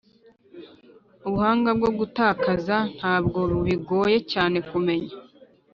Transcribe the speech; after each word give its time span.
ubuhanga 1.27 1.69
bwo 1.77 1.89
gutakaza 1.99 2.75
ntabwo 2.97 3.39
bigoye 3.67 4.17
cyane 4.31 4.57
kumenya 4.69 5.13